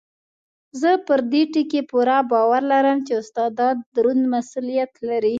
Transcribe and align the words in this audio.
زه 0.81 0.91
پر 1.07 1.19
دې 1.31 1.43
ټکي 1.53 1.81
پوره 1.89 2.17
باور 2.31 2.61
لرم 2.71 2.97
چې 3.07 3.13
استادان 3.21 3.75
دروند 3.95 4.23
مسؤلیت 4.33 4.91
لري. 5.07 5.29